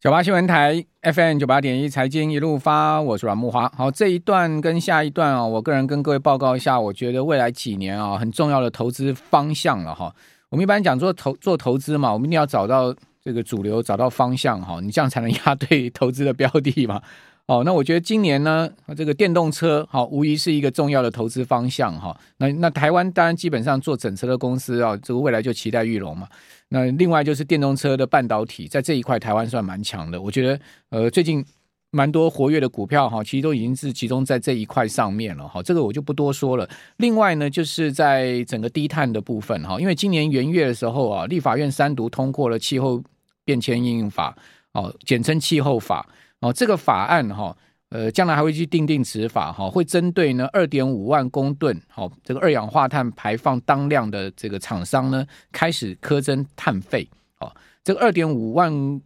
[0.00, 3.68] 九八新闻台 FM 九八点一财经一路发，我是阮木华。
[3.76, 10.14] 好，这一段跟下一段啊，我个人跟各位报告一下，我觉得未来几年啊很重要的投资方向了哈。
[10.50, 17.02] 我们一般讲做投做投资嘛，我们一定要找到这个主流，找到方向哈，你这样才能押对投资的标的嘛。
[17.46, 22.16] 哦，那我觉得今年呢，这个电动车好，无疑是一个重要的投资方向哈。
[22.36, 26.28] 那那台湾当然基本上做整车的公司啊，这个未来就期待裕隆嘛。
[26.68, 30.20] 那另外就是电动车的半导体，在这一块台湾算蛮强的。
[30.20, 30.60] 我觉得
[30.90, 31.44] 呃，最近
[31.90, 35.62] 蛮多活跃的股票哈，其实都已经是集中在这一块上面了哈。
[35.62, 36.68] 这个我就不多说了。
[36.98, 43.02] 另外呢，就是在整个低碳的部分哈，因为今年元月的时候啊，立法院三读通过了气候
[43.44, 44.36] 变迁应用法
[44.72, 46.06] 哦，简称气候法。
[46.40, 47.56] 哦，这个法案哈，
[47.90, 57.08] 呃，将来还会去定定执法哈，会针对呢二点五万公吨，好，这个二氧化碳排放当量的这个厂商呢，开始苛征碳费。
[57.38, 57.50] 哦，
[57.82, 59.00] 这个二点五万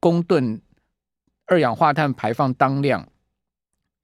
[0.00, 0.58] 公吨
[1.46, 3.06] 二氧化碳排放当量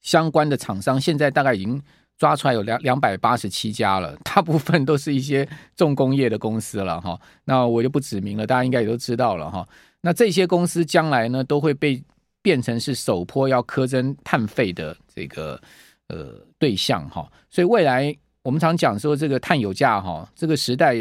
[0.02, 1.80] 相关的厂商，现在大概已经
[2.18, 7.18] 抓出来有两两百八十七家了， 大部分都是一些重工业的公司了哈。
[7.44, 9.66] 那我就不指名了，大家应该也都知道了哈。
[10.02, 12.02] 那这些公司将来呢，都会被
[12.48, 15.60] 变成是首波要苛征碳费的这个
[16.06, 20.94] 呃对象哈，所以未来我们常讲说这个碳有价哈，这个时代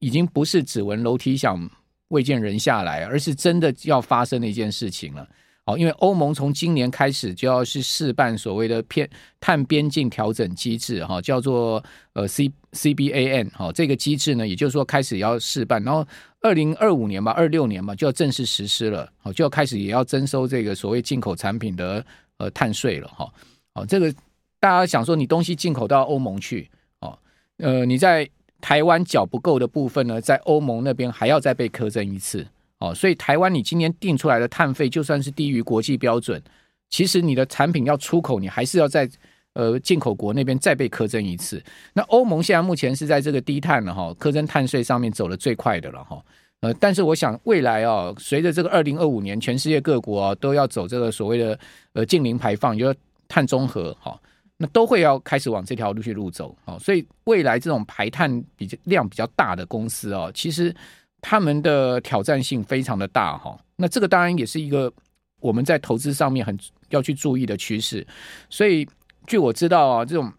[0.00, 1.70] 已经不是只闻楼梯响
[2.08, 5.24] 未见人下来，而是真的要发生的一件事情了。
[5.68, 9.06] 好，因为欧盟从今年开始就要去试办所谓的偏
[9.38, 16.02] 碳边境调整机制，哈，叫做呃 C C B A N，哈，这个机制呢，也就是说开始要试办，然后
[16.40, 22.02] 二零二五年吧，二六年吧，就要正式实施了，好，就要开始也要征收这个所谓进口产品的
[22.38, 23.30] 呃碳税了，哈，
[23.74, 24.10] 好，这个
[24.58, 27.18] 大家想说你东西进口到欧盟去，哦，
[27.58, 28.26] 呃，你在
[28.62, 32.46] 台湾缴不够的部分呢，在欧盟那边还要再被苛征一次。
[32.80, 36.40] 哦，所以台湾你今年定出来的碳费就算是低于国际标准，
[36.88, 39.10] 其实你的产品要出口，你还是要在
[39.54, 41.60] 呃进口国那边再被苛征一次。
[41.92, 46.24] 那欧盟现在目前是在这个低碳了哈，苛征碳税上面走得最快的了哈。
[46.60, 51.58] 呃，但是我想未来啊，随着这个二零二五年全世界各国啊都要走这个所谓的
[51.94, 52.96] 呃净零排放，就是
[53.26, 54.16] 碳中和哈，
[54.56, 56.56] 那都会要开始往这条路去路走。
[56.64, 60.72] 哦，所以未来这种排碳比较量比较大的公司哦，其实。
[61.20, 64.92] 他们的挑战性非常的大哈，那这个当然也是一个
[65.40, 66.56] 我们在投资上面很
[66.90, 68.06] 要去注意的趋势。
[68.48, 68.88] 所以
[69.26, 70.32] 据我知道啊，这种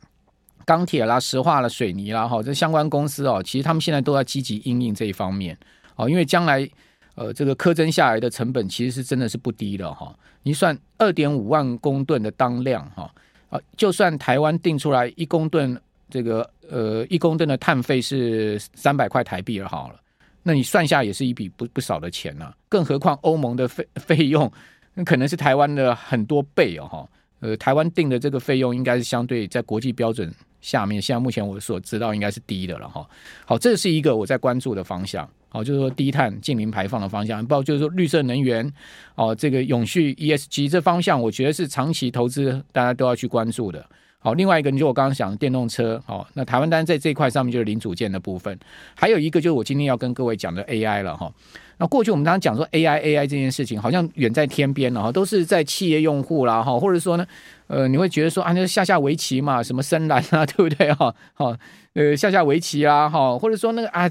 [0.65, 5.57] 钢铁啦、石化啦、水泥啦哈，这相关公司哦，其实他们现在都要积极应应这一方面
[5.95, 6.67] 哦，因为将来
[7.15, 10.15] 呃这个苛征下来的成本其实是真的是不低的哈。
[10.43, 13.13] 你算二点五万公吨的当量哈
[13.49, 15.79] 啊，就算台湾定出来一公吨
[16.09, 19.99] 这个呃一公吨的碳费是三百块台币了好了。
[20.43, 24.51] 那你算下也是一笔不不少的钱呐、啊，更何况欧盟的费费用，
[24.93, 27.09] 那可能是台湾的很多倍哦哈。
[27.41, 30.29] 呃，台湾定的这个费用应该是相对在国际标准
[30.59, 33.07] 下面，现在目前我所知道应该是低的了哈。
[33.45, 38.69] 好，这是一个我在关注的方向，好，就是说低碳净零排放的方向，包括就是说绿色能源
[39.15, 43.85] 哦，这个永续 ESG 这方向，我觉得是长期投资大家都要去关注的。
[44.21, 48.59] 好，另外一个，你就我刚刚讲的电动车，好，那台湾当然在这一块上面就是零组件的部分，
[48.93, 51.31] 还有一个就是我今天要跟各位讲的 AI 了哈。
[51.77, 57.25] 那过去我们刚刚讲说 AI AI 这件事情好像远在天边了哈，都是在企业用户啦哈，或者说呢，
[57.67, 61.15] 呃，你会觉得说啊，那下下围棋嘛，什么深蓝啊， 对不对哈？
[61.33, 61.55] 好，
[61.93, 64.09] 呃，下下围棋啊，哈，或者说那个啊。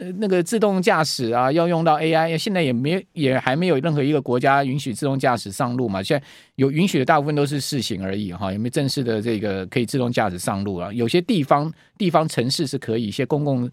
[0.00, 6.02] 呃，那个自动驾驶啊，要用到 AI，现在也没也还没有任何一个国家允许自动驾驶上路嘛。
[6.02, 10.90] 现在有允许的大部分都是试行而已哈，有没有正式的这个可以自动驾驶上路啊？
[10.90, 13.70] 有些地方地方城市是可以，一些公共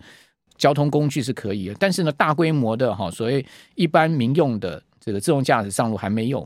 [0.58, 3.46] 交通工具是可以的，但是呢，大规模的哈，所谓
[3.76, 6.46] 一般民用的这个自动驾驶上路还没有，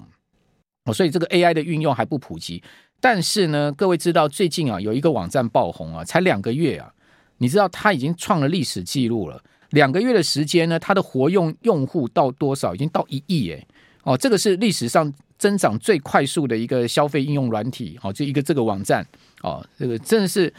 [0.94, 2.62] 所以这个 AI 的运用还不普及。
[3.00, 6.94] 但是呢，各位知道最近啊，有一个网站爆红啊，才两个月啊，
[7.40, 9.42] 你知道它已经创了历史记录了。
[9.72, 12.74] 两个月的时间呢，它的活用用户到多少？
[12.74, 13.68] 已经到一亿诶。
[14.04, 19.06] 哦，这个是历史上增长最快速的一个消费应用软体，哦，就一个这个网站，
[19.44, 20.52] 哦，这个真的是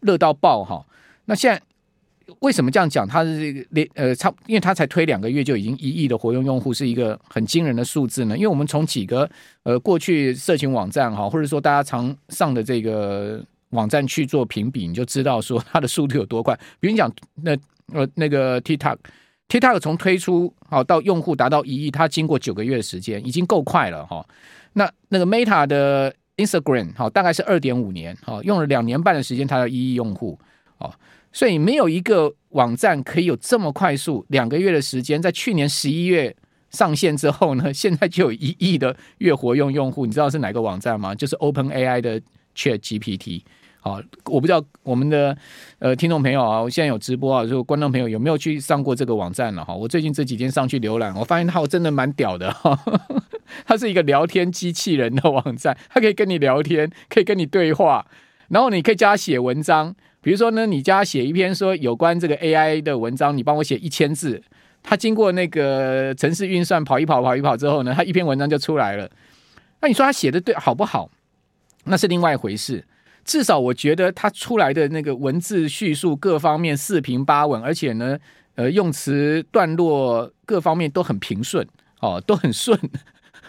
[0.00, 0.82] 热到爆哈。
[1.26, 1.60] 那现在
[2.40, 3.06] 为什么这样讲？
[3.06, 8.34] 它是这个连呃差，因为它才推两个月就已经一亿的活用用户，是一个很惊人的数字呢。
[8.34, 9.28] 因为我们从几个
[9.64, 16.58] 呃过去色情网站哈，或者说大家常上的这个网站去做评比，你就知道说它的速度有多快。
[16.80, 17.54] 比如你讲那。
[17.92, 24.26] 呃那个 TikTok，TikTok 从推出好到用户达到一亿，它经过九个月的时间，已经够快了哈。
[24.72, 30.38] 那那个 Meta 的 Instagram 好，大概是二点五年，好，用了两年半的时间，它有一亿用户，
[30.78, 30.92] 哦，
[31.32, 36.34] 所以没有一个网站可以有这么快速，两个月的时间，在去年十一月
[36.70, 40.04] 上线之后呢，现在就有一亿的月活用用户。
[40.04, 41.14] 你知道是哪个网站吗？
[41.14, 42.20] 就是 OpenAI 的
[42.54, 43.42] ChatGPT。
[43.86, 45.36] 啊，我不知道我们的
[45.78, 49.72] 呃听众朋友啊，我现在有直播啊，就观众朋友有没有去上过这个网站了哈？
[49.72, 52.76] 我最近这几天上去浏览，我发现它真的蛮屌的哈。
[53.64, 58.04] 它是一个聊天机器人的网站，它可以跟你聊天，可以跟你对话，
[58.48, 59.94] 然后你可以叫它写文章。
[60.20, 64.42] 比如说呢，你叫他写一篇说有关这个 AI 的文章，你帮我写一千字，
[64.82, 69.08] 他经过那个程式运算跑一跑跑一跑之后呢，他一篇文章就出来了。
[69.80, 71.08] 那你说他写的对好不好？
[71.84, 72.84] 那是另外一回事。
[73.26, 78.16] 至少我觉得他出来的那个文字叙述各方面四平八稳，而且呢，
[78.54, 81.66] 呃，用词段落各方面都很平顺，
[82.00, 82.78] 哦，都很顺。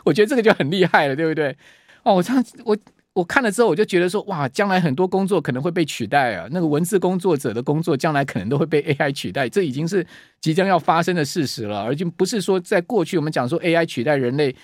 [0.04, 1.56] 我觉得这个就很厉害了，对不对？
[2.04, 2.78] 哦，我这样我。
[3.14, 6.48] 我看了之后，我就觉得说，哇，将来很多工作可能会被取代啊。
[6.52, 10.06] 那个文字工作者的工作，将来可能都会被 AI 取代，这已经是
[10.40, 11.82] 即将要发生的事实了。
[11.82, 14.56] 而就不是说在过去我们讲说 AI 取代人类，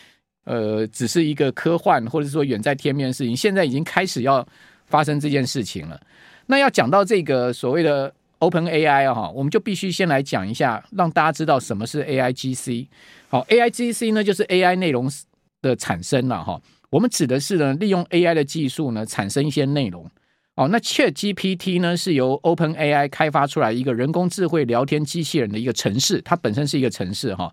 [0.43, 4.47] 呃，只是一个科幻或者说远在天边的事情，现在已经开始要
[4.93, 5.99] 发生这件事情了。
[6.45, 12.85] 那要讲到这个所谓的 OpenAI 哈，我们就必须先来讲一下，让大家知道什么是 AIGC。
[13.27, 15.09] 好，AIGC 呢，就是 AI 内容
[15.63, 16.61] 的产生了哈。
[16.91, 20.07] 我们指的是呢，利用 AI 的技术呢，产生一些内容。
[20.53, 27.51] 哦，那 ChatGPT 呢，是由 OpenAI 开发出来一个人工智慧聊天机器人的一个城市，它本身是一个城市哈。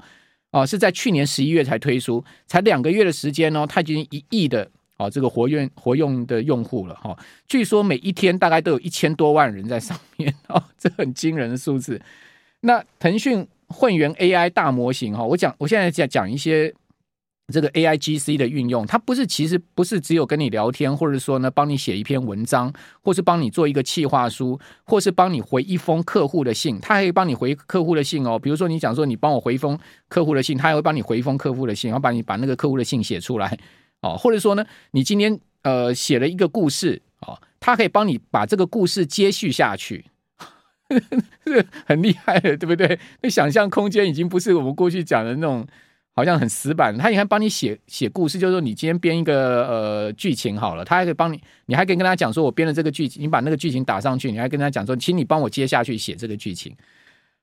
[0.50, 4.70] 哦，是在去年十一月才推出，才两个月的时间哦，它已经一亿的
[5.00, 7.16] 哦这个活跃活用的用户了哈。
[7.48, 12.00] 据说每一天大概都有一千多万人在上面 哦，这很惊人的数字。
[12.60, 16.74] 那腾讯混元 AI 大模型哈，我讲我现在讲讲一些。
[17.52, 28.38] 这个 AIGC 的运用，它不是其实不是只有跟你聊天，或者说呢，帮你写一篇文章，或是帮你做一个企划书，或是帮你回一封客户的信，它还可以帮你回客户的信哦。
[28.38, 29.76] 比如说你讲说你帮我回一封
[30.08, 33.58] 客户的信，它还会帮你回一封客户的信，然后把你把那个客户的信写出来
[34.00, 34.16] 哦。
[34.16, 40.04] 或者说呢，你今天呃写了一个故事哦，他可以帮你把这个故事接续下去，
[41.86, 42.98] 很厉害的，对不对？
[43.22, 45.66] 那想象空间已经不是我们过去讲的那种。
[46.12, 56.76] 好像很死板，他也还帮你写写故事，就是说你今天编一个呃剧情好了，他还可以帮你，你还可以跟他讲说，我编了这个剧情，你把那个剧情打上去，你还跟他讲说，请你帮我接下去写这个剧情。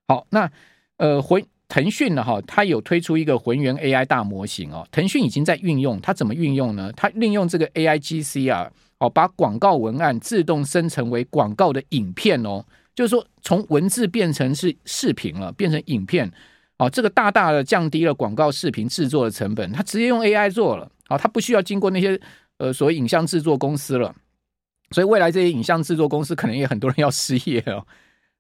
[0.07, 0.51] 好，那
[0.98, 6.92] 呃，回腾讯呢哈，它有推出一个浑圆 AI 大模型哦，腾讯已经在运用，它怎么运用呢？
[6.96, 12.64] 它利用这个 AIGC 啊，哦，把广告文案自动生成为广告的影片哦，
[12.96, 16.31] 就是说从文字变成是视频了，变成影片。
[16.80, 22.22] 哦，这个大大的降低了广告视频制作的成本，它直接用 AI 做了，哦，它不需要经过那些
[22.60, 24.16] 呃所谓影像制作公司了，
[24.92, 27.84] 所以未来这些影像制作公司可能也很多人要失业哦。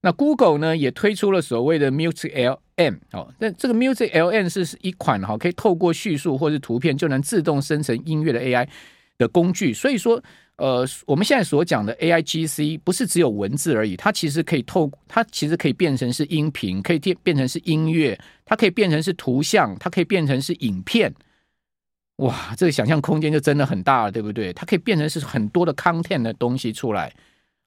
[0.01, 2.33] 那 Google 呢也推出了所谓的 Music
[2.75, 8.67] LM，哦，那这个 Music LM 是一款哈可以透过叙述或是图片就能自动生成音乐的 AI
[9.17, 10.21] 的工具，所以说。
[10.57, 21.13] 呃，我们现在所讲的 AIGC 不是只有文字而已，它其实可以透，它其实可以变成是音频，可以变变成是音乐，它可以变成是图像，它可以变成是影片。
[22.15, 24.51] 哇，这个想象空间就真的很大了，对不对？
[24.51, 27.13] 它可以变成是很多的 content 的东西出来。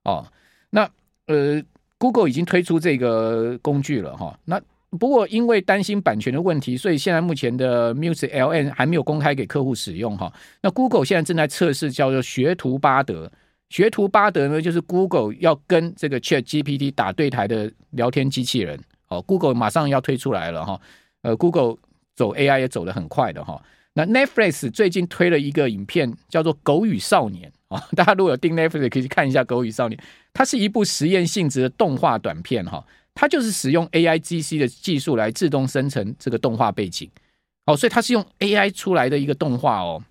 [0.02, 0.26] 哦，
[0.70, 0.90] 那
[1.28, 1.62] 呃
[2.00, 4.60] ，Google 已经推出这个工具了哈、那。
[4.98, 10.32] 不过，因为担心版权的问题，所以现在目前的 Music L N 还没有公开给客户使用哈。
[10.60, 13.30] 那 Google 现在正在测试叫做学徒巴德，
[13.68, 18.76] 学徒巴德呢，就是 Google 要跟这个 Chat GPT 打对台的聊天机器人。
[19.06, 20.80] 哦，Google 马上要推出来了哈。
[21.22, 21.76] 呃，Google
[22.16, 23.62] 走 AI 也走得很快的哈。
[23.92, 29.98] 那 Netflix 最近推了一个影片，叫做《狗与少年》啊， 大家如果有订 Netflix 可以去看一下《狗与少年》，
[30.32, 32.84] 它是一部实验性质的动画短片哈。
[33.12, 37.10] 它就是使用 AIGC 的技术来自动生成这个动画背景，
[37.66, 40.02] 哦，所以它是用 AI 出来的一个动画哦，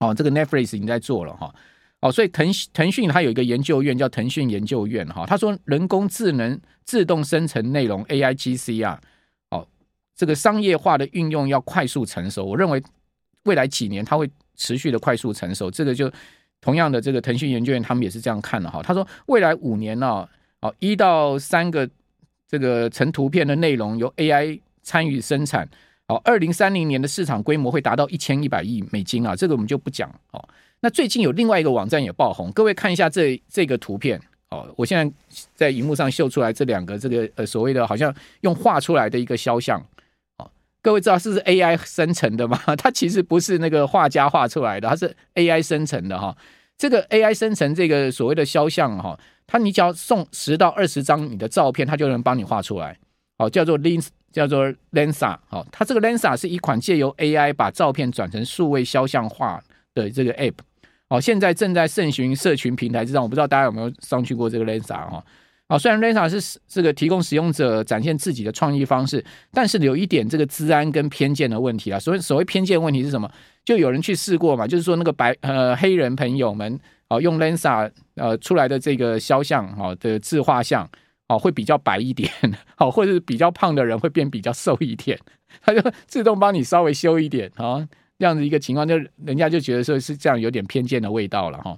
[0.00, 1.54] 哦，这个 Netflix 已经在做了哈，
[2.00, 9.00] 哦，所以腾腾讯它有一个研究院叫腾讯研究院哈，他说人工智能自动生成内容 AIGC 啊，
[9.50, 9.66] 哦，
[10.16, 12.82] 这个商业化的运用要快速成熟，我认为
[13.44, 16.12] 未来几年它会持续的快速成熟，这个就
[16.64, 20.26] 同样的这个腾讯研究院他们也是这样看的哈，他说未来五年呢，
[20.62, 21.86] 哦，一到三个。
[22.46, 25.68] 这个成图片的内容由 AI 参与生产，
[26.06, 30.48] 哦，二零三零年的市场规模会达到一千一百亿美金啊，这个我们就不讲哦。
[30.78, 35.12] 那最近有另外一个网站也爆红，各位看一下这这个图片哦，我现在
[35.56, 39.84] 在荧幕上秀出来这两个这个呃所谓的好像用画出来的一个肖像，
[40.84, 42.60] 各位知道是不是 AI 生成的吗？
[42.76, 46.36] 它其实不是那个画家画出来的，它是 AI 生成的哈。
[46.76, 49.18] 这个 AI 生成这个所谓的肖像哈。
[49.46, 52.98] 它你只要送十到二十张你的照片，它就能帮你画出来，
[53.38, 59.62] 哦，叫做 Lens 叫做 Lensa，好，它这个 Lensa 是一款借由 AI 把照片转成数位肖像画
[59.94, 60.54] 的这个 App，
[61.08, 65.24] 好，现在正在盛行社群平台之上，我不知道大家有没有上去过这个 Lensa 哈。
[65.66, 71.98] 啊，虽然 Lensa 是这个提供使用者展现自己的创意方式，但是有一点这个治安跟偏见的问题啊。
[71.98, 73.30] 所谓所谓偏见问题是什么？
[73.64, 76.78] 就有人去试过嘛，就是说那个白呃黑人朋友们
[77.08, 80.86] 哦，用 Lensa 呃出来的这个肖像哦的自画像
[81.28, 82.30] 哦会比较白一点，
[82.76, 85.18] 好，或者是比较胖的人会变比较瘦一点，
[85.64, 91.74] 他就自动帮你稍微修一点啊，这样子一个情况，就人家就觉得说是这样有点偏见的味道了哈。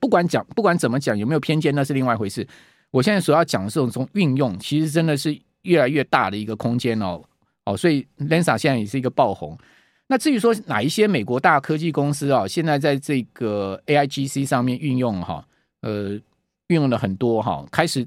[0.00, 2.46] 不管讲不管怎么讲，有没有偏见那是另外一回事。
[2.94, 7.20] 我现在所要讲的这种从运用，其实真的是越来越大的一个空间哦
[7.64, 9.58] 哦，所以 Lensa 现在也是一个爆红。
[10.06, 15.44] 那至于说哪一些美国大科技公司啊，现在在这个 AIGC 上面运用哈，
[15.80, 16.10] 呃，
[16.68, 18.06] 运用了很多哈，开始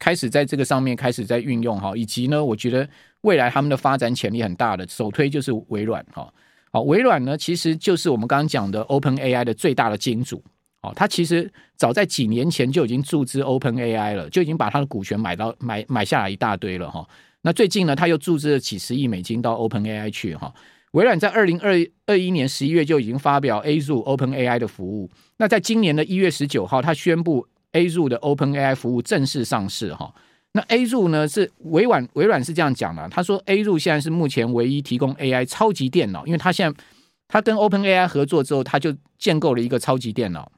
[0.00, 2.88] 开始在这个上面开始在运用哈，以及呢，我觉得
[3.20, 6.28] 未来他们的发展潜力很大的，首推就是微软哈。
[6.72, 10.42] 好，微软呢，其实就是我们刚刚讲的 OpenAI 的最大的金主。
[10.82, 17.06] 哦，他其实早在几年前就已经注资 OpenAI 了，就已经把他的股权买到买买下来一大堆了哈。
[17.42, 20.52] 那最近呢，他又注资了几十亿美金到 OpenAI 去哈。
[20.92, 21.74] 微软在二零二
[22.06, 25.10] 二一年十一月就已经发表 Azure OpenAI 的服务。
[25.36, 30.14] 那在今年的一月十九号，他宣布 Azure 的 OpenAI 服务正式上市哈。
[30.52, 36.80] 那 Azure 呢是微软，微软是这样讲的，他说 Azure 现在是目前唯一提供 AI 超级电脑，因为他现在
[37.28, 40.50] 他跟 OpenAI 合作之后，他就建构了一个超级电脑。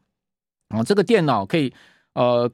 [0.71, 1.73] 哦，这个电脑可以
[2.15, 2.51] 呃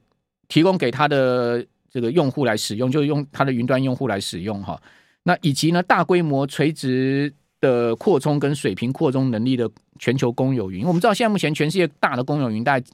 [0.48, 4.80] 提供给他的这个用户来使用，就是用他的云端用户来使用哈。
[5.22, 10.86] 那以及呢，大规模垂直的扩充跟水平扩充能力的全球公有云。
[10.86, 12.86] 我们知道现在目前全世界大的公有云大概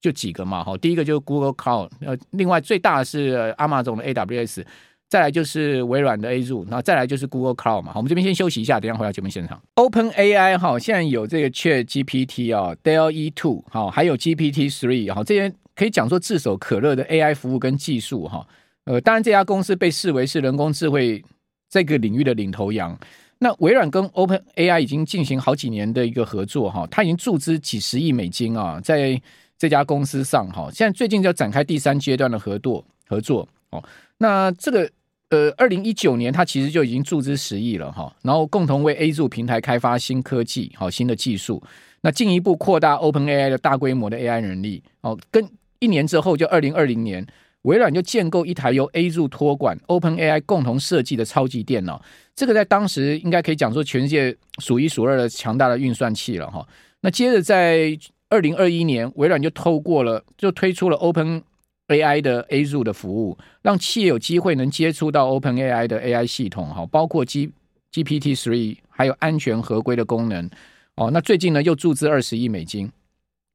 [0.00, 0.76] 就几个嘛哈。
[0.78, 4.64] 第一个就是 Google Cloud，呃，另外最大的是 Amazon 的 AWS。
[5.10, 7.92] 再来就是微软的 Azure，然后再来就是 Google Cloud 嘛。
[7.92, 9.60] 好，我们这边先休息一下，等一下回到节目现场。
[9.74, 18.46] Open AI 哈，现在有这个 Chat GPT 啊，Dell E Two 好，还有 GPT Three 哈，这些可以讲说炙手可热的 AI 服务跟技术哈。
[18.84, 21.20] 呃，当然这家公司被视为是人工智慧
[21.68, 22.96] 这个领域的领头羊。
[23.40, 29.20] 那微软跟 Open AI 已经进行好几年的一个合作哈，它已经注资几十亿美金啊，在
[29.58, 33.82] 这家公司上哈，现在最近就展开第三阶段的合作合作哦。
[34.18, 34.88] 那这个。
[35.30, 41.62] 呃，二零一九年，它其实就已经注资十亿了哈，然后共同为 A 柱平台开发新科技，好新的技术，
[42.00, 45.16] 那进一步扩大 OpenAI 的大规模的 AI 能力哦。
[45.30, 47.24] 跟一年之后，就二零二零年，
[47.62, 52.02] 微软就建构一台由 A 柱托管、OpenAI 共同设计的超级电脑，
[52.34, 56.66] 这个在当时应该可以讲说全世界数一数二的强大的运算器了哈。
[57.02, 57.96] 那接着在
[58.30, 61.44] 二零二一年，微软就透过了，就推出了 Open。
[61.90, 67.50] AI 的 A 组的服务，让企业有机会能接触到 OpenAI 的 AI 系统，哈，包括 G
[67.92, 70.48] GPT three，还有安全合规的功能，
[70.94, 72.90] 哦，那最近呢又注资二十亿美金，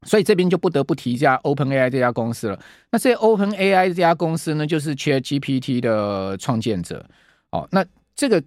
[0.03, 2.59] 所以这边就不得不提一下 OpenAI 这家公司了。
[2.91, 7.05] 那这 OpenAI 这家公司呢，就是 ChatGPT 的创建者，
[7.51, 8.43] 哦，那这个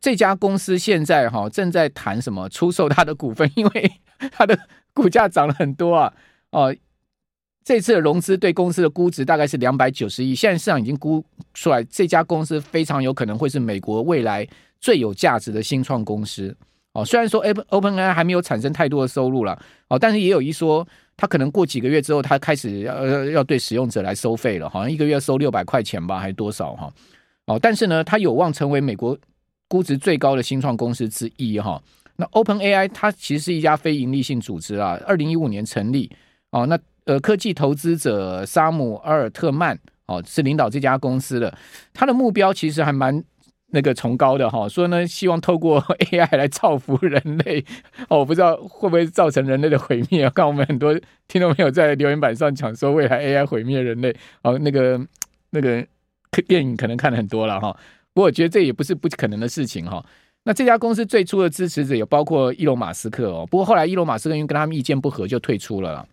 [0.00, 3.92] 这家公司现在哈正在谈什么出售它的股份，因为
[4.30, 4.56] 它的
[4.92, 6.12] 股价涨了很多啊，
[6.50, 6.74] 哦。
[7.64, 14.46] 这次的融资对公司的估值大概是两百九十亿，现在市场已经估出来，这家公司非常有可能会是美国未来
[14.82, 16.54] 最有价值的新创公司。
[16.92, 26.92] 哦，虽然说 OpenAI 还没有产生太多的收入了，哦，但是也有一说，它可能过几个月之后，它开始要要对使用者来收费了，好像一个月收六百块钱吧，还是多少哈？
[27.46, 29.18] 哦，但是呢，它有望成为美国
[29.68, 31.82] 估值最高的新创公司之一哈。
[32.16, 36.14] 那 OpenAI 它其实是一家非营利性组织啊，二零一五年成立，
[36.50, 36.78] 哦，那。
[37.04, 41.56] 呃，科技投资者沙姆阿尔特曼哦，是领导这家公司的。
[41.92, 43.22] 他的目标其实还蛮
[43.72, 47.64] 那个崇高的哈，说呢，希望透过 AI 来造福人类。
[48.08, 50.30] 哦，我不知道会不会造成人类的毁灭啊？
[50.34, 54.14] 看我们很多听众朋友在留言板上讲说，未来 AI 毁灭人类。
[54.42, 54.98] 哦，那个
[55.50, 55.86] 那个
[56.46, 57.76] 电影可能看了很多了哈。
[58.12, 60.04] 不过我觉得这也不是不可能的事情哈。
[60.44, 66.06] 那这家公司最初的支持者有包括伊隆马斯克哦，不过后来伊隆马斯克因为跟他们意见不合，就退出了。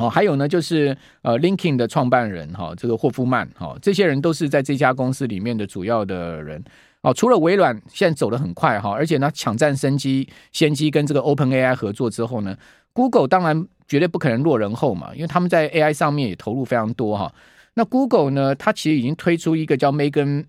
[0.00, 6.64] 哦，还有呢，就是呃，Linkin 的创办人哈，这个霍夫曼哈，这些人都是在这家公司里面的主要的人。
[7.02, 12.56] 哦，除了微软现在走得很快哈，而且呢，抢占先机，先机跟这个 OpenAI 合作之后呢
[12.94, 17.30] ，Google 当然绝对不可能落人后嘛，因为他们在 AI 上面也投入非常多哈。
[17.74, 20.46] 那 Google 呢，它其实已经推出一个叫 Megan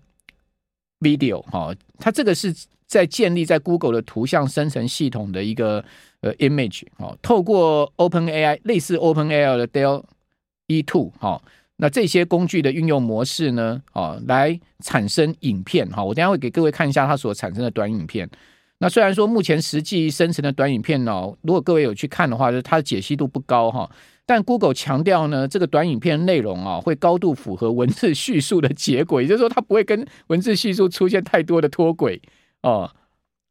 [1.00, 2.54] Video 哈，它这个是
[2.92, 5.84] 在建立在 Google 的图像生成系统的一个。
[6.24, 11.42] 呃，image 哦，透过 OpenAI 类似 OpenAI 的 DALL-E 2哈，
[11.78, 18.30] 那这些工具的运用模式呢，哦，来产生影片哈，我等下会给各位看一下它所产生的短影片。
[18.78, 23.90] 那虽然说目前实际生成的短影片哦，如果各位有去看的话，就是它的解析度不高哈，
[24.24, 32.22] 但 Google 强调呢，这个短影片内容啊，会高度符合文字叙述的结果，也就是说，它不会跟文字叙述出现太多的脱轨
[32.62, 32.90] 哦。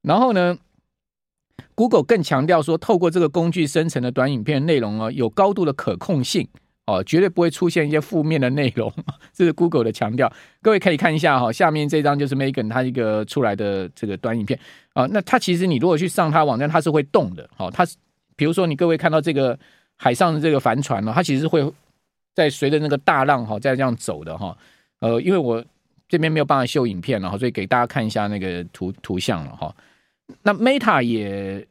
[0.01, 0.57] 然后呢
[1.75, 6.47] ，Google 更强调说，透过这个工具生成的短影片内容哦，有高度的可控性。
[6.87, 8.91] 哦，绝对不会出现一些负面的内容，
[9.31, 10.29] 这是 Google 的强调。
[10.63, 14.59] 各位可以看一下哈，下面这张就是 Megan 他一个出来的这个短影片
[14.93, 15.05] 啊。
[15.11, 17.47] 那它其实你如果去上它网站，它是会动的。
[17.55, 17.95] 好，它是
[18.35, 19.57] 比如说你各位看到这个
[19.95, 21.71] 海上的这个帆船呢，它其实会
[22.33, 24.57] 在随着那个大浪哈在这样走的哈。
[24.99, 25.63] 呃，因为我
[26.11, 29.73] 这边没有办法秀影片了哈，所以给大家看一下那个图图像了哈。
[30.43, 31.65] 那 Meta 也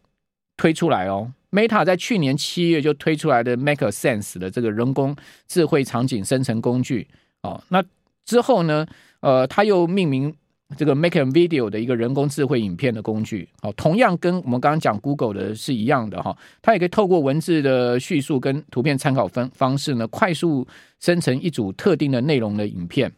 [0.57, 1.31] 推出来哦。
[1.51, 5.15] Meta 在去年七月就推出来的 Make Sense 的这个人工
[5.47, 7.07] 智慧场景生成工具
[7.43, 7.85] 哦，那
[8.25, 8.87] 之后呢，
[9.21, 10.35] 呃，它又命名
[10.75, 20.67] 这个 Make Video 的一个人工智慧影片的工具哦，同样跟我们刚刚讲 Google 的是一样的哈，它也可以透过文字的叙述跟图片参考方方式呢，快速
[20.99, 23.13] 生成一组特定的内容的影片。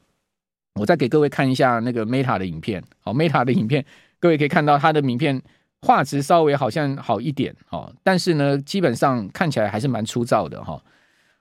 [0.75, 3.85] 我再给各位看一下那个 Meta 的影片，好，Meta 的影片，
[4.19, 5.43] 各位可以看到它的名片。
[5.85, 10.81] 画质稍微好像好一点哦，但是呢，基本上看起来还是蛮粗糙的哈。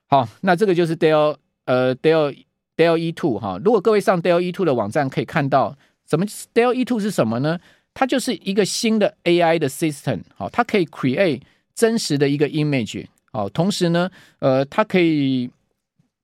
[0.07, 2.35] 好，那这个就是 Dell 呃 Dell
[2.75, 3.59] Dell E2 哈。
[3.63, 5.77] 如果各位上 Dell E2 的网站可以看到，
[6.09, 7.59] 什么 Dell E2 是什么呢？
[7.93, 11.41] 它就是一个新的 AI 的 system，好，它可以 create
[11.75, 14.09] 真实的一个 image，好，同时呢，
[14.39, 15.51] 呃，它可以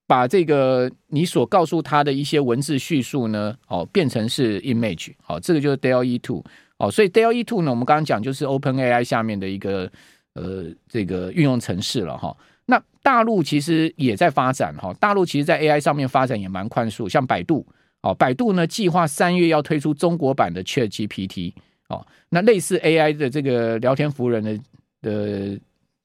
[0.07, 6.43] 把这个你所告诉他的一些文字叙述呢，哦，变成是 image，好，这个就是 Dell E2。
[6.79, 9.91] 哦，所以 DALL-E Two 呢，我们刚刚讲就是 OpenAI 下面的一个
[10.35, 12.37] 呃这个运用程式了哈。
[12.67, 17.65] 那大陆其实也在发展哈，大陆其实在 AI 上面发展也蛮快速，像百度
[18.03, 21.51] 哦，百度呢计划三月要推出中国版的 ChatGPT
[21.89, 24.59] 哦，那类似 AI 的这个聊天服务人的
[25.01, 25.59] 的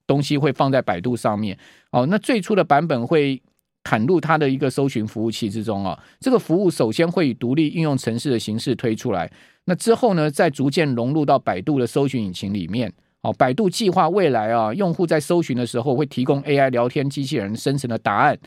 [0.07, 1.55] 东西会放在百度上面
[1.91, 3.39] 哦，那最初的版本会
[3.83, 9.31] 砍入它的一个搜寻服务器之中啊，这个服务首先会以独立应用程式的形式推出来。
[9.65, 12.91] 那之后呢，再逐渐融入到百度的搜寻引擎里面。
[13.21, 18.37] 哦，百度计划未来啊，用户在搜寻的时候会提供 AI 聊天机器人生成的答案，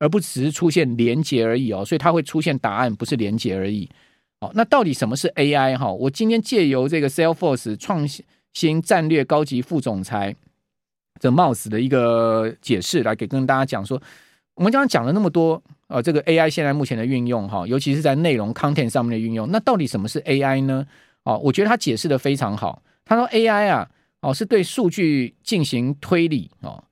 [0.00, 1.84] 而不只是出现连接而已哦。
[1.84, 3.88] 所以它会出现答案，不是连接而已。
[4.40, 5.92] 哦，那到底什么是 AI 哈？
[5.92, 8.04] 我今天借由这个 Salesforce 创
[8.54, 10.34] 新战略高级副总裁
[11.20, 14.02] 的 Mouse 的一个解释，来给跟大家讲说，
[14.54, 15.62] 我们刚刚讲了那么多。
[15.86, 20.84] 呃，这个 AI 现在目前的运用哈，尤其是在内容 content 上面的运用，那到底什么是 AI 呢？
[21.24, 22.82] 哦，我觉得他解释的非常好。
[23.04, 23.88] 他说 AI 啊，
[24.22, 26.82] 哦，是对数据进行推理哦，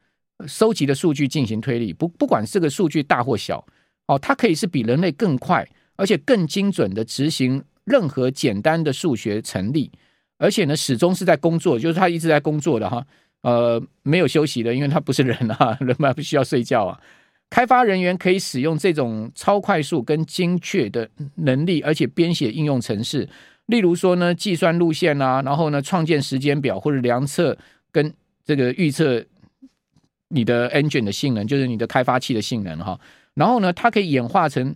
[0.47, 3.65] 收集的数据进行推理，不不管这个数据大或小，
[4.07, 9.91] 哦，它可以是比人类更快，而且更精准的执行任何简单的数学成立，
[10.37, 13.05] 而且呢，始终是在工作，就是他一直在工作的哈，
[13.41, 17.01] 呃，没有休息的，因为他不是人啊，人嘛不需要睡觉啊。
[17.53, 23.29] 开发人员可以使用这种超快速跟精确的能力，而且编写应用程式，
[23.67, 27.55] 例如说呢，计算路线啊，然后呢，创建时间表或者量测
[27.91, 28.11] 跟
[28.43, 29.23] 这个预测
[30.29, 32.99] 你的 engine 的性能，就是你的开发器的性能哈。
[33.35, 34.75] 然后呢，它可以演化成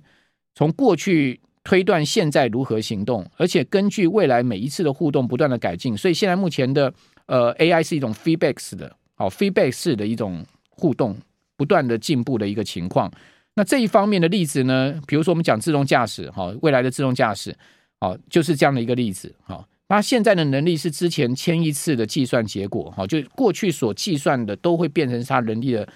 [0.55, 5.97] 从过去推断现在如何行动，而且根据未来每一次的互动不断的改进。
[5.97, 6.93] 所以现在目前的
[7.25, 11.17] 呃 AI 是一种 feedback 式的，好 feedback 式的一种互动。
[11.57, 13.11] 不断的进步的一个情况，
[13.55, 17.57] 那这一方面的例子呢，比如说我们讲自动驾驶，哈，未来的自动驾驶，
[18.01, 25.88] 哦，就是这样的一个例子，好，那现在的能力是之前千亿次的计算结果，哈，就过去所计算的都会变成它能力的，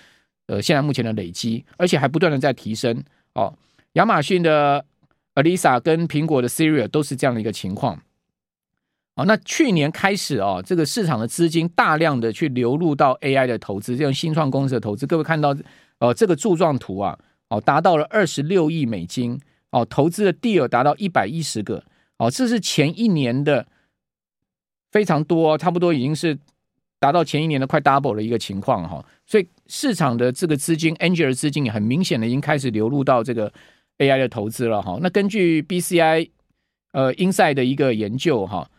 [0.47, 3.03] 呃，现在目前的累积，而且还不断的在提升，
[3.35, 3.53] 哦，
[3.95, 4.85] 亚马逊的
[5.35, 8.01] Alexa 跟苹果的 Siri 都是这样的一个情况。
[9.27, 15.07] 那去年开始哦，这个市场的资金大量的去流入到 AI 的投资，这种新创公司的投资。
[15.07, 15.57] 各位看到，
[15.99, 21.83] 呃，这个柱状图啊，哦，达到了二十六亿美金，哦，投资的 deal 达到一百一十个，
[22.19, 23.67] 哦，这是前一年的
[24.93, 26.39] 非常多，差不多已经是
[26.99, 29.05] 达到前一年的快 double 的一个情况哈。
[29.27, 33.53] 所以市场的这个资金，Angel 资金也很明显的已经开始流入到这个
[33.99, 34.99] AI 的投资了哈。
[35.01, 36.31] 那根据 BCI
[36.93, 38.71] 呃 Inside 的一个研究哈。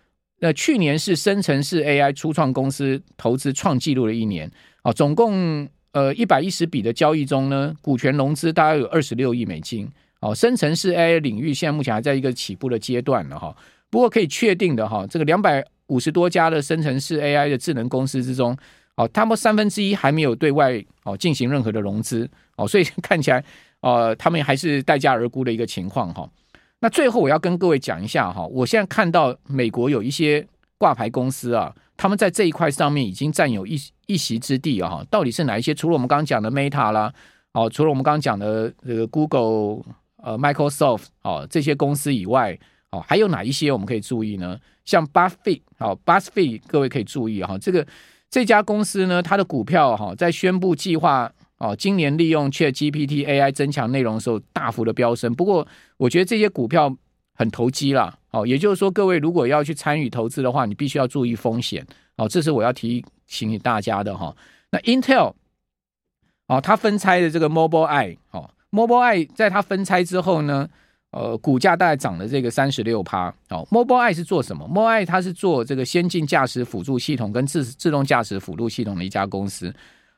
[0.43, 4.51] 那去年是生成式 AI 初创公司投资创纪录的一年，
[4.82, 9.88] 啊，总共呃一百一十笔的交易中呢，股权融资大概有二十六亿美金，
[10.19, 13.56] 哦，生成式 AI 领域现在目前还在一个起步的阶段了哈，
[13.91, 18.58] 不过可以确定的哈，这个两百五十多家的生成式 AI 的智能公司之中，
[18.95, 23.43] 哦，他们三分之一还没有对外哦进行任何的融资，哦，所以看起来
[23.82, 26.27] 呃，他们还是待价而沽的一个情况哈。
[26.84, 30.46] 那最后我要跟各位讲一下哈，我现在看到美国有一些
[30.80, 35.06] 挂牌公司啊，他们在这一块上面已经占有一一席之地啊哈。
[35.10, 35.76] 到底是哪一些？
[35.76, 37.13] 除了我们刚刚讲的 Meta 啦，
[37.54, 39.84] 哦，除了我们刚刚讲的这个 Google、
[40.24, 42.58] 呃 Microsoft 哦这些公司以外，
[42.89, 44.58] 哦，还有哪一些我们可以注意呢？
[44.84, 47.86] 像 Buzzfeed 好，Buzzfeed 各位可以注意哈，这个
[48.32, 51.32] 这家公司呢，它的股票哈，在宣布计划。
[51.62, 55.32] 哦，今年利用 ChatGPT AI 增强内容的时候，大幅的飙升。
[55.36, 56.91] 不过，我觉得这些股票
[57.36, 58.17] 很投机啦。
[58.32, 61.86] 哦，也就是说，各位如果要去参与投资的话，你必须要注意风险。
[62.17, 64.36] 哦，这是我要提醒大家的哈。
[64.71, 65.36] 那 Intel，
[66.47, 70.67] 哦，它分拆的这个 Mobileye，哦，Mobileye 在它分拆之后呢，
[71.12, 73.28] 呃，股价大概涨了这个三十六趴。
[73.50, 79.71] 哦，Mobileye 是做什么？Mobileye 它是做这个先进驾驶辅助系统跟自自动驾驶辅助系统的一家公司。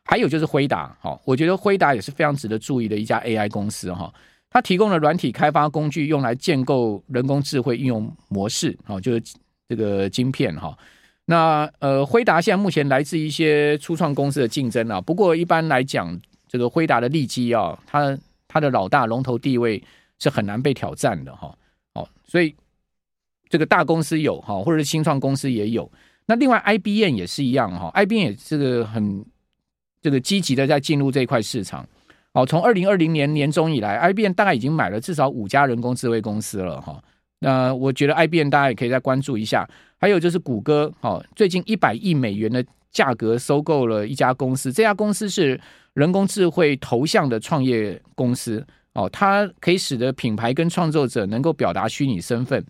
[0.05, 4.13] 还有就是辉达，哈，我觉得辉达也是非常值得注意的一家 AI 公司，哈，
[4.49, 9.23] 它提供了软体开发工具，用来建构人工智慧应用模式，哦，就是
[9.69, 10.77] 这个晶片，哈。
[11.25, 18.17] 那呃，辉达现在目前来自一些初创公司的竞争啊，不过一般来讲，这个辉达的利基啊，它
[18.49, 19.81] 它的老大龙头地位
[20.19, 21.57] 是很难被挑战的，哈，
[21.93, 22.53] 哦，所以
[23.47, 25.89] 这个大公司有，哈，或者是新创公司也有。
[26.25, 29.25] 那另外 IBM 也是一样，哈，IBM 也这个很。
[30.03, 31.87] 这个积极的在进入这一块市场，
[32.33, 37.01] 好，从二零二零年年中以来，IBM 大概已经买了至少五家人工智慧公司了哈。
[37.39, 39.67] 那我觉得 IBM 大家也可以再关注一下。
[39.97, 45.57] 还有就是谷歌，哦，最近一百亿美元的价格收购了一家公司，这家公司是
[45.93, 52.61] 人工智慧头像的创业公司，哦，它可以使得品牌跟创作者能够表达虚拟身份。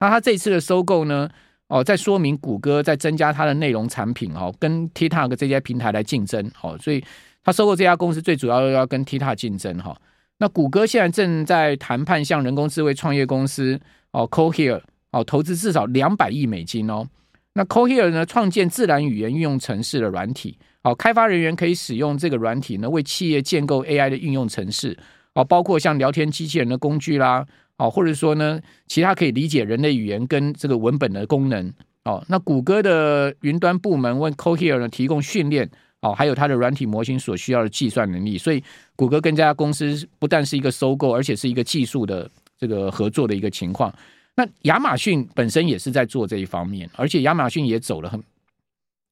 [0.00, 1.30] 那它这次的收购呢？
[1.70, 7.02] 哦，在说明谷歌在增加它的内容产品哦，跟 TikTok 这些平台来竞争哦，所以
[7.44, 9.96] 他收购这家公司最主要要跟 TikTok 竞争哈。
[10.38, 13.80] 那谷歌现在正在谈判向人工智慧创业公司
[14.10, 14.80] 哦 Cohere
[15.12, 17.06] 哦投资至少两百亿美金哦。
[17.52, 24.98] 那 Cohere 呢，创建自然语言运用程式的软体哦，开发人员可以使用这个软体呢，为企业建构 AI 的应用程式
[25.34, 27.46] 哦，包括像聊天机器人的工具啦。
[27.80, 31.72] 哦，或者说呢，其他可以理解人类语言跟这个文本的功能
[32.04, 32.22] 哦。
[32.28, 35.66] 那谷歌的云端部门为 Cohere 呢提供训练
[36.02, 38.36] 哦，还有它的软体模型所需要的计算能力。
[38.36, 38.62] 所以，
[38.96, 43.90] 谷歌跟这家公司不但是一个收购，而且是一个技术的这个合作的一个情况。
[44.36, 48.22] 那亚马逊本身也是在做这一方面，而且亚马逊也走了很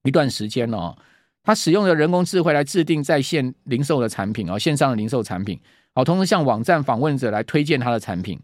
[0.04, 0.98] 一段时间了哦。
[1.42, 5.58] 它使用的人工智慧来制定在线零售的产品哦，线上的零售产品
[5.94, 8.38] 哦，同时向网站访问者来推荐它的产品。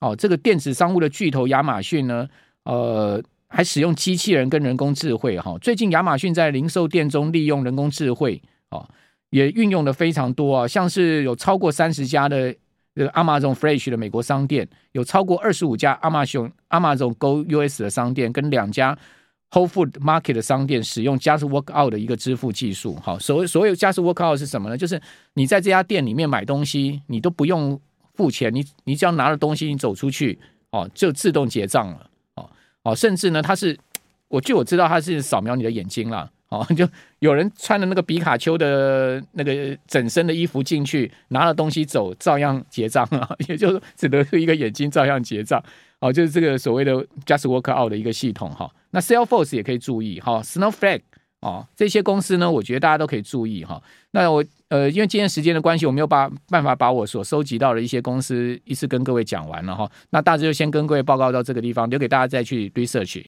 [0.00, 2.26] 哦，这个电子商务的巨头亚马逊呢，
[2.64, 5.58] 呃，还使用机器人跟人工智慧哈、哦。
[5.60, 8.88] 最近亚马逊在零售店中利用人工智慧，哦，
[9.28, 12.50] 也运用的非常多啊，像是有超过三十家的
[12.94, 18.96] 这个 Amazon Fresh 的美国商店，有超过二十五家 Amazon Amazon Go US 的商店，跟两家
[19.50, 22.96] Whole Food Market 的商店使用 Just Walk Out 的一个支付技术。
[23.02, 24.78] 好、哦，所谓所谓 Just Walk Out 是什么呢？
[24.78, 24.98] 就是
[25.34, 27.78] 你在这家店里面买东西，你都不用。
[28.14, 30.38] 付钱，你你只要拿了东西，你走出去
[30.70, 32.50] 哦，就自动结账了哦
[32.82, 33.78] 哦，甚至呢，它是
[34.28, 36.88] 我据我知道，它是扫描你的眼睛了哦， 就
[37.20, 45.62] 有人穿了那个皮卡丘的那个整身的衣服进去，拿了东西走，照样结账啊， 也就是只能是一个眼睛照样结账
[46.00, 46.94] 哦，就是这个所谓的
[47.24, 51.02] Just Walk Out 的一个系统哈、那 Salesforce 也可以注意哈、，Snowflake。
[51.40, 53.82] 哦，这些公司呢，我觉得大家都可以注意哈。
[54.12, 59.90] 那我呃，因为今天时间的关系，我没有把办法把我所收集到的一些公司一次跟各位讲完了哈。
[60.10, 63.18] 那大致就先跟各位报告到这个地方，留给大家再去 research。